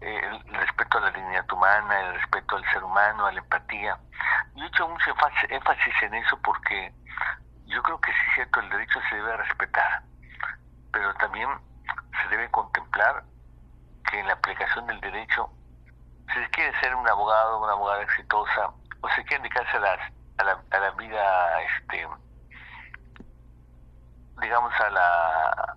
Eh, 0.00 0.40
el 0.46 0.54
respeto 0.54 0.98
a 0.98 1.02
la 1.02 1.10
dignidad 1.10 1.50
humana, 1.50 2.00
el 2.00 2.14
respeto 2.14 2.56
al 2.56 2.64
ser 2.70 2.84
humano, 2.84 3.26
a 3.26 3.32
la 3.32 3.38
empatía. 3.38 3.98
Yo 4.54 4.64
he 4.64 4.66
hecho 4.68 4.88
mucho 4.88 5.10
énfasis 5.48 5.94
en 6.02 6.14
eso 6.14 6.38
porque 6.42 6.92
yo 7.66 7.82
creo 7.82 8.00
que 8.00 8.12
sí 8.12 8.18
es 8.28 8.34
cierto, 8.34 8.60
el 8.60 8.70
derecho 8.70 9.00
se 9.08 9.16
debe 9.16 9.36
respetar, 9.36 10.02
pero 10.92 11.14
también 11.14 11.48
se 12.22 12.28
debe 12.28 12.50
contemplar 12.50 13.24
que 14.10 14.20
en 14.20 14.26
la 14.26 14.34
aplicación 14.34 14.86
del 14.86 15.00
derecho, 15.00 15.50
si 16.32 16.40
se 16.40 16.50
quiere 16.50 16.78
ser 16.80 16.94
un 16.94 17.08
abogado, 17.08 17.62
una 17.62 17.72
abogada 17.72 18.02
exitosa, 18.02 18.70
o 19.00 19.08
se 19.10 19.24
quiere 19.24 19.42
dedicarse 19.42 19.76
a 19.76 19.80
la, 19.80 20.12
a 20.38 20.44
la, 20.44 20.62
a 20.70 20.78
la 20.78 20.90
vida, 20.92 21.62
este, 21.62 22.06
digamos, 24.40 24.72
a 24.80 24.90
la 24.90 25.76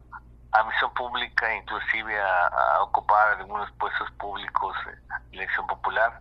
a 0.52 0.64
misión 0.64 0.94
pública, 0.94 1.54
inclusive 1.56 2.20
a, 2.20 2.82
ocupar 2.82 3.38
algunos 3.38 3.70
puestos 3.74 4.10
públicos, 4.12 4.76
elección 5.32 5.68
popular, 5.68 6.20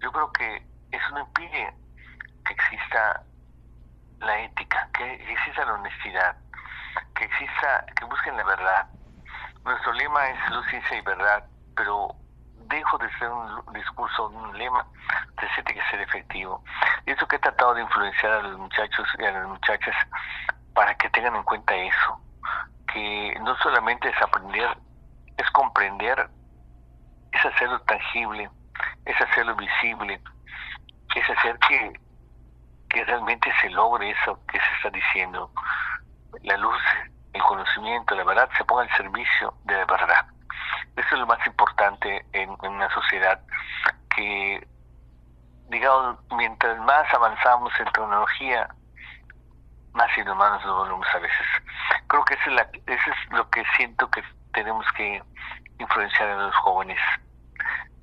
yo 0.00 0.10
creo 0.12 0.32
que 0.32 0.66
eso 0.90 1.10
no 1.12 1.20
impide 1.20 1.74
que 2.44 2.52
exista 2.52 3.22
la 4.18 4.40
ética, 4.40 4.88
que 4.94 5.14
exista 5.32 5.64
la 5.64 5.74
honestidad, 5.74 6.36
que 7.14 7.24
exista, 7.24 7.86
que 7.96 8.04
busquen 8.04 8.36
la 8.36 8.44
verdad. 8.44 8.86
Nuestro 9.64 9.92
lema 9.92 10.28
es 10.28 10.50
luz, 10.50 10.66
ciencia 10.68 10.98
y 10.98 11.00
verdad, 11.02 11.44
pero 11.76 12.14
un 13.28 13.72
discurso, 13.72 14.28
un 14.28 14.56
lema, 14.56 14.86
de 15.40 15.62
tiene 15.62 15.80
que 15.80 15.90
ser 15.90 16.00
efectivo. 16.00 16.62
Y 17.06 17.12
eso 17.12 17.26
que 17.26 17.36
he 17.36 17.38
tratado 17.38 17.74
de 17.74 17.82
influenciar 17.82 18.32
a 18.32 18.42
los 18.42 18.58
muchachos 18.58 19.08
y 19.18 19.24
a 19.24 19.32
las 19.32 19.48
muchachas 19.48 19.94
para 20.74 20.94
que 20.96 21.10
tengan 21.10 21.36
en 21.36 21.42
cuenta 21.42 21.74
eso, 21.74 22.20
que 22.92 23.36
no 23.42 23.56
solamente 23.56 24.08
es 24.08 24.22
aprender, 24.22 24.76
es 25.36 25.50
comprender, 25.50 26.28
es 27.32 27.44
hacerlo 27.44 27.80
tangible, 27.82 28.50
es 29.04 29.20
hacerlo 29.20 29.56
visible, 29.56 30.20
es 31.14 31.30
hacer 31.30 31.58
que, 31.68 32.00
que 32.88 33.04
realmente 33.04 33.52
se 33.60 33.70
logre 33.70 34.10
eso 34.10 34.38
que 34.46 34.58
se 34.58 34.74
está 34.76 34.90
diciendo. 34.90 35.50
La 36.42 36.56
luz, 36.56 36.80
el 37.32 37.42
conocimiento, 37.42 38.14
la 38.14 38.24
verdad 38.24 38.48
se 38.56 38.64
ponga 38.64 38.82
al 38.82 38.96
servicio 38.96 39.54
de 39.64 39.74
la 39.74 39.84
verdad. 39.84 40.26
Eso 40.96 41.08
es 41.14 41.20
lo 41.20 41.26
más 41.26 41.44
importante 41.46 42.24
en, 42.32 42.50
en 42.62 42.72
una 42.72 42.92
sociedad 42.92 43.40
que, 44.14 44.66
digamos, 45.68 46.18
mientras 46.36 46.78
más 46.80 47.12
avanzamos 47.14 47.72
en 47.80 47.86
tecnología, 47.86 48.68
más 49.92 50.16
inhumanos 50.16 50.64
nos 50.64 50.78
volvemos 50.78 51.06
a 51.14 51.18
veces. 51.18 51.46
Creo 52.08 52.24
que 52.24 52.34
eso 52.34 52.50
es, 52.50 52.56
la, 52.56 52.62
eso 52.62 53.10
es 53.10 53.32
lo 53.32 53.48
que 53.50 53.64
siento 53.76 54.10
que 54.10 54.22
tenemos 54.52 54.86
que 54.96 55.22
influenciar 55.78 56.28
en 56.28 56.42
los 56.42 56.54
jóvenes 56.56 56.98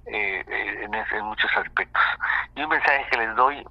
eh, 0.05 0.43
eh 0.48 0.84
en, 0.84 0.93
en, 0.93 1.25
muchos 1.25 1.51
aspectos. 1.55 2.03
Y 2.55 2.63
un 2.63 2.69
mensaje 2.69 3.05
que 3.12 3.17
les 3.17 3.36
doy 3.36 3.65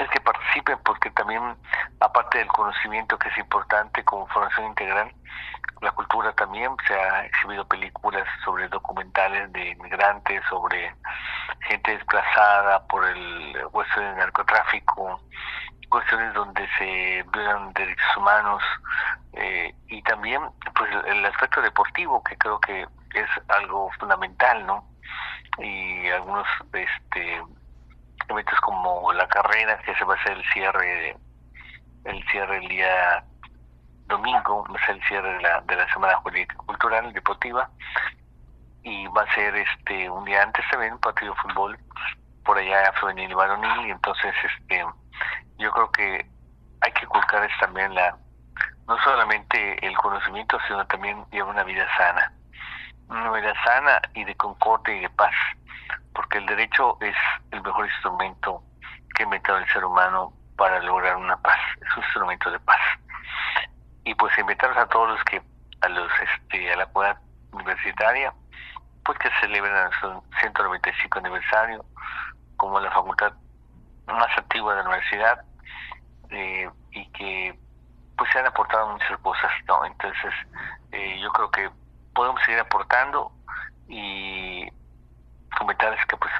es 0.00 0.10
que 0.10 0.20
participen 0.20 0.78
porque 0.84 1.10
también, 1.10 1.56
aparte 2.00 2.38
del 2.38 2.48
conocimiento 2.48 3.18
que 3.18 3.28
es 3.28 3.38
importante 3.38 4.02
como 4.04 4.26
formación 4.28 4.66
integral, 4.66 5.12
la 5.80 5.90
cultura 5.92 6.32
también, 6.32 6.74
se 6.86 6.94
ha 6.94 7.24
exhibido 7.26 7.66
películas 7.66 8.26
sobre 8.44 8.68
documentales 8.68 9.52
de 9.52 9.70
inmigrantes, 9.70 10.42
sobre 10.48 10.94
gente 11.68 11.92
desplazada 11.92 12.86
por 12.86 13.04
el 13.04 13.56
hueso 13.72 14.00
del 14.00 14.16
narcotráfico, 14.16 15.20
cuestiones 15.88 16.32
donde 16.34 16.66
se 16.78 17.24
violan 17.32 17.72
derechos 17.72 18.16
humanos 18.16 18.62
eh, 19.32 19.74
y 19.88 20.02
también 20.02 20.40
pues 20.74 20.90
el 21.06 21.24
aspecto 21.26 21.60
deportivo 21.60 22.22
que 22.22 22.36
creo 22.38 22.60
que 22.60 22.86
es 23.14 23.28
algo 23.48 23.90
fundamental 23.98 24.64
no 24.66 24.84
y 25.58 26.08
algunos 26.10 26.46
este 26.72 27.42
eventos 28.30 28.60
como 28.60 29.12
la 29.12 29.26
carrera 29.28 29.78
que 29.82 29.94
se 29.94 30.04
va 30.04 30.14
a 30.14 30.18
hacer 30.18 30.32
el 30.32 30.44
cierre 30.52 31.16
el 32.04 32.24
cierre 32.28 32.58
el 32.58 32.68
día 32.68 33.24
domingo 34.06 34.66
va 34.72 34.78
a 34.78 34.86
ser 34.86 34.96
el 34.96 35.02
cierre 35.04 35.34
de 35.34 35.42
la, 35.42 35.60
de 35.62 35.76
la 35.76 35.92
semana 35.92 36.16
jurídica 36.16 36.56
cultural 36.56 37.12
deportiva 37.12 37.68
y 38.82 39.06
va 39.08 39.22
a 39.22 39.34
ser 39.34 39.54
este 39.56 40.08
un 40.08 40.24
día 40.24 40.42
antes 40.42 40.64
también 40.70 40.94
un 40.94 41.00
partido 41.00 41.34
de 41.34 41.40
fútbol 41.40 41.78
por 42.44 42.58
allá 42.58 42.92
femenil 43.00 43.30
y 43.30 43.34
varonil 43.34 43.86
y 43.86 43.90
entonces 43.90 44.34
este 44.44 44.84
yo 45.58 45.70
creo 45.70 45.90
que 45.92 46.26
hay 46.80 46.92
que 46.92 47.06
culcar 47.06 47.48
también 47.60 47.94
la 47.94 48.16
no 48.86 48.98
solamente 49.04 49.86
el 49.86 49.96
conocimiento 49.96 50.58
sino 50.66 50.86
también 50.86 51.24
llevar 51.30 51.50
una 51.50 51.64
vida 51.64 51.86
sana. 51.96 52.32
Una 53.08 53.32
vida 53.32 53.52
sana 53.64 54.00
y 54.14 54.24
de 54.24 54.34
concordia 54.36 54.94
y 54.94 55.00
de 55.00 55.10
paz 55.10 55.34
porque 56.14 56.38
el 56.38 56.46
derecho 56.46 56.96
es 57.00 57.16
el 57.50 57.62
mejor 57.62 57.86
instrumento 57.86 58.62
que 59.14 59.22
ha 59.22 59.24
inventado 59.24 59.58
el 59.58 59.68
ser 59.68 59.84
humano 59.84 60.32
para 60.56 60.80
lograr 60.80 61.16
una 61.16 61.36
paz 61.38 61.58
es 61.80 61.96
un 61.96 62.02
instrumento 62.02 62.50
de 62.50 62.60
paz 62.60 62.80
y 64.04 64.14
pues 64.14 64.36
invitarlos 64.38 64.78
a 64.78 64.86
todos 64.86 65.10
los 65.10 65.24
que 65.24 65.42
a 65.80 65.88
los 65.88 66.10
este 66.20 66.72
a 66.72 66.76
la 66.76 66.86
comunidad 66.86 67.18
universitaria 67.52 68.32
pues 69.04 69.18
que 69.18 69.30
celebren 69.40 69.90
su 70.00 70.22
195 70.40 71.18
aniversario 71.18 71.84
como 72.56 72.78
la 72.78 72.90
facultad 72.90 73.32
más 74.06 74.36
antigua 74.36 74.74
de 74.74 74.82
la 74.82 74.88
universidad 74.88 75.44
eh, 76.30 76.70
y 76.92 77.06
que 77.12 77.58
pues 78.16 78.30
se 78.32 78.38
han 78.38 78.46
aportado 78.46 78.88
muchas 78.88 79.18
cosas, 79.20 79.50
¿no? 79.66 79.84
Entonces, 79.86 80.32
eh, 80.92 81.18
yo 81.22 81.30
creo 81.30 81.50
que 81.50 81.70
podemos 82.14 82.40
seguir 82.42 82.60
aportando 82.60 83.32
y 83.88 84.68
comentarles 85.58 86.04
que 86.06 86.16
pues 86.16 86.32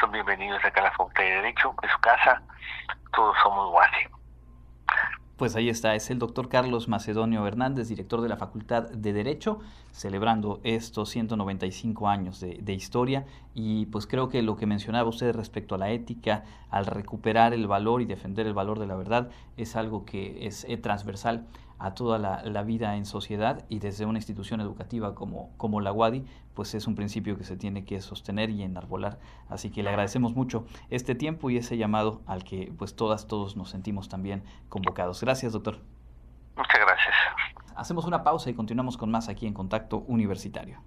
son 0.00 0.12
bienvenidos 0.12 0.64
acá 0.64 0.80
a 0.80 0.84
la 0.84 0.90
Facultad 0.90 1.22
de 1.22 1.30
Derecho, 1.30 1.74
es 1.82 1.90
su 1.90 1.98
casa, 2.00 2.42
todos 3.14 3.36
somos 3.42 3.70
guasi. 3.70 4.06
Pues 5.36 5.54
ahí 5.54 5.68
está, 5.68 5.94
es 5.94 6.10
el 6.10 6.18
doctor 6.18 6.48
Carlos 6.48 6.88
Macedonio 6.88 7.46
Hernández, 7.46 7.88
director 7.88 8.22
de 8.22 8.28
la 8.30 8.38
Facultad 8.38 8.88
de 8.88 9.12
Derecho, 9.12 9.60
celebrando 9.92 10.60
estos 10.64 11.10
195 11.10 12.08
años 12.08 12.40
de, 12.40 12.58
de, 12.62 12.72
historia. 12.72 13.26
Y 13.52 13.84
pues 13.86 14.06
creo 14.06 14.30
que 14.30 14.40
lo 14.40 14.56
que 14.56 14.64
mencionaba 14.64 15.10
usted 15.10 15.36
respecto 15.36 15.74
a 15.74 15.78
la 15.78 15.90
ética, 15.90 16.44
al 16.70 16.86
recuperar 16.86 17.52
el 17.52 17.66
valor 17.66 18.00
y 18.00 18.06
defender 18.06 18.46
el 18.46 18.54
valor 18.54 18.78
de 18.78 18.86
la 18.86 18.96
verdad, 18.96 19.28
es 19.58 19.76
algo 19.76 20.06
que 20.06 20.46
es 20.46 20.64
eh, 20.64 20.78
transversal 20.78 21.46
a 21.78 21.94
toda 21.94 22.18
la, 22.18 22.62
vida 22.62 22.96
en 22.96 23.04
sociedad 23.04 23.64
y 23.68 23.78
desde 23.78 24.06
una 24.06 24.18
institución 24.18 24.60
educativa 24.60 25.14
como, 25.14 25.50
como 25.56 25.80
la 25.80 25.92
UADI, 25.92 26.24
pues 26.54 26.74
es 26.74 26.86
un 26.86 26.94
principio 26.94 27.36
que 27.36 27.44
se 27.44 27.56
tiene 27.56 27.84
que 27.84 28.00
sostener 28.00 28.50
y 28.50 28.62
enarbolar. 28.62 29.18
Así 29.48 29.70
que 29.70 29.82
le 29.82 29.90
agradecemos 29.90 30.34
mucho 30.34 30.66
este 30.90 31.14
tiempo 31.14 31.50
y 31.50 31.58
ese 31.58 31.76
llamado 31.76 32.22
al 32.26 32.44
que 32.44 32.72
pues 32.76 32.96
todas, 32.96 33.26
todos 33.26 33.56
nos 33.56 33.70
sentimos 33.70 34.08
también 34.08 34.42
convocados. 34.68 35.20
Gracias, 35.20 35.52
doctor. 35.52 35.80
Muchas 36.56 36.80
gracias. 36.80 37.14
Hacemos 37.76 38.06
una 38.06 38.24
pausa 38.24 38.48
y 38.48 38.54
continuamos 38.54 38.96
con 38.96 39.10
más 39.10 39.28
aquí 39.28 39.46
en 39.46 39.52
Contacto 39.52 39.98
Universitario. 40.08 40.80